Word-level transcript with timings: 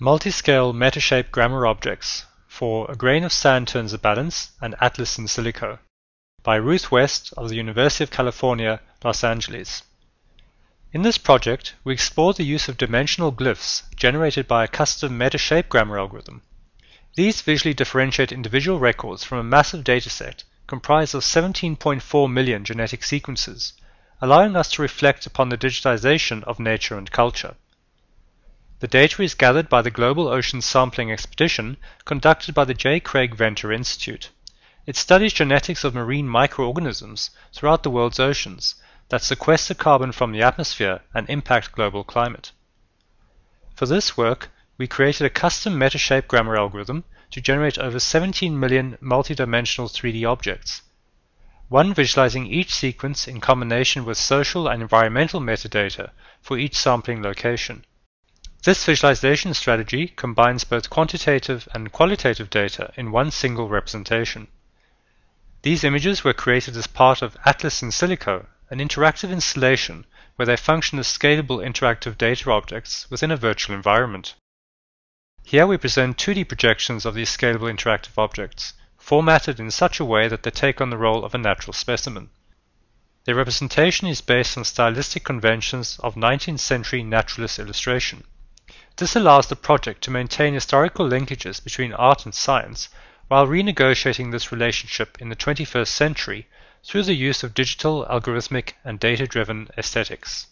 Multi-scale 0.00 0.72
Metashape 0.72 1.30
grammar 1.30 1.68
objects 1.68 2.24
for 2.48 2.90
A 2.90 2.96
Grain 2.96 3.22
of 3.22 3.32
Sand 3.32 3.68
Turns 3.68 3.92
the 3.92 3.98
Balance 3.98 4.50
and 4.60 4.74
Atlas 4.80 5.18
in 5.18 5.28
Silico 5.28 5.78
by 6.42 6.56
Ruth 6.56 6.90
West 6.90 7.32
of 7.36 7.48
the 7.48 7.54
University 7.54 8.02
of 8.02 8.10
California, 8.10 8.80
Los 9.04 9.22
Angeles. 9.22 9.84
In 10.92 11.02
this 11.02 11.16
project, 11.16 11.74
we 11.84 11.92
explore 11.92 12.34
the 12.34 12.42
use 12.42 12.68
of 12.68 12.76
dimensional 12.76 13.30
glyphs 13.30 13.84
generated 13.94 14.48
by 14.48 14.64
a 14.64 14.68
custom 14.68 15.16
Metashape 15.16 15.68
grammar 15.68 16.00
algorithm. 16.00 16.42
These 17.14 17.42
visually 17.42 17.72
differentiate 17.72 18.32
individual 18.32 18.80
records 18.80 19.22
from 19.22 19.38
a 19.38 19.44
massive 19.44 19.84
dataset 19.84 20.42
comprised 20.66 21.14
of 21.14 21.22
17.4 21.22 22.32
million 22.32 22.64
genetic 22.64 23.04
sequences, 23.04 23.74
allowing 24.20 24.56
us 24.56 24.72
to 24.72 24.82
reflect 24.82 25.24
upon 25.24 25.50
the 25.50 25.56
digitization 25.56 26.42
of 26.42 26.58
nature 26.58 26.98
and 26.98 27.12
culture. 27.12 27.54
The 28.84 28.88
data 28.88 29.22
is 29.22 29.32
gathered 29.32 29.70
by 29.70 29.80
the 29.80 29.90
Global 29.90 30.28
Ocean 30.28 30.60
Sampling 30.60 31.10
Expedition 31.10 31.78
conducted 32.04 32.54
by 32.54 32.66
the 32.66 32.74
J. 32.74 33.00
Craig 33.00 33.34
Venter 33.34 33.72
Institute. 33.72 34.28
It 34.84 34.94
studies 34.94 35.32
genetics 35.32 35.84
of 35.84 35.94
marine 35.94 36.28
microorganisms 36.28 37.30
throughout 37.50 37.82
the 37.82 37.88
world's 37.88 38.20
oceans 38.20 38.74
that 39.08 39.22
sequester 39.22 39.72
carbon 39.72 40.12
from 40.12 40.32
the 40.32 40.42
atmosphere 40.42 41.00
and 41.14 41.26
impact 41.30 41.72
global 41.72 42.04
climate. 42.04 42.52
For 43.74 43.86
this 43.86 44.18
work, 44.18 44.50
we 44.76 44.86
created 44.86 45.24
a 45.24 45.30
custom 45.30 45.78
Metashape 45.78 46.28
grammar 46.28 46.58
algorithm 46.58 47.04
to 47.30 47.40
generate 47.40 47.78
over 47.78 47.98
17 47.98 48.60
million 48.60 48.98
multidimensional 49.00 49.90
3D 49.90 50.30
objects, 50.30 50.82
one 51.70 51.94
visualizing 51.94 52.46
each 52.46 52.74
sequence 52.74 53.26
in 53.26 53.40
combination 53.40 54.04
with 54.04 54.18
social 54.18 54.68
and 54.68 54.82
environmental 54.82 55.40
metadata 55.40 56.10
for 56.42 56.58
each 56.58 56.76
sampling 56.76 57.22
location. 57.22 57.82
This 58.64 58.82
visualization 58.82 59.52
strategy 59.52 60.08
combines 60.08 60.64
both 60.64 60.88
quantitative 60.88 61.68
and 61.74 61.92
qualitative 61.92 62.48
data 62.48 62.94
in 62.96 63.12
one 63.12 63.30
single 63.30 63.68
representation. 63.68 64.48
These 65.60 65.84
images 65.84 66.24
were 66.24 66.32
created 66.32 66.74
as 66.74 66.86
part 66.86 67.20
of 67.20 67.36
Atlas 67.44 67.82
in 67.82 67.90
Silico, 67.90 68.46
an 68.70 68.78
interactive 68.78 69.30
installation 69.30 70.06
where 70.36 70.46
they 70.46 70.56
function 70.56 70.98
as 70.98 71.06
scalable 71.08 71.62
interactive 71.62 72.16
data 72.16 72.50
objects 72.50 73.06
within 73.10 73.30
a 73.30 73.36
virtual 73.36 73.76
environment. 73.76 74.34
Here 75.42 75.66
we 75.66 75.76
present 75.76 76.16
2D 76.16 76.48
projections 76.48 77.04
of 77.04 77.12
these 77.14 77.36
scalable 77.36 77.70
interactive 77.70 78.16
objects, 78.16 78.72
formatted 78.96 79.60
in 79.60 79.70
such 79.70 80.00
a 80.00 80.06
way 80.06 80.26
that 80.26 80.42
they 80.42 80.50
take 80.50 80.80
on 80.80 80.88
the 80.88 80.96
role 80.96 81.22
of 81.22 81.34
a 81.34 81.38
natural 81.38 81.74
specimen. 81.74 82.30
Their 83.24 83.34
representation 83.34 84.08
is 84.08 84.22
based 84.22 84.56
on 84.56 84.64
stylistic 84.64 85.22
conventions 85.22 86.00
of 86.02 86.14
19th 86.14 86.60
century 86.60 87.02
naturalist 87.02 87.58
illustration. 87.58 88.24
This 88.96 89.16
allows 89.16 89.48
the 89.48 89.56
project 89.56 90.02
to 90.04 90.12
maintain 90.12 90.54
historical 90.54 91.08
linkages 91.08 91.62
between 91.62 91.92
art 91.92 92.24
and 92.24 92.32
science 92.32 92.88
while 93.26 93.46
renegotiating 93.46 94.30
this 94.30 94.52
relationship 94.52 95.20
in 95.20 95.30
the 95.30 95.36
21st 95.36 95.88
century 95.88 96.46
through 96.84 97.02
the 97.02 97.14
use 97.14 97.42
of 97.42 97.54
digital, 97.54 98.06
algorithmic, 98.08 98.74
and 98.84 99.00
data-driven 99.00 99.68
aesthetics. 99.76 100.46